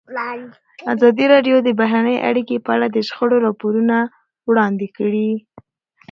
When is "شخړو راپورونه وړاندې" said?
3.07-4.87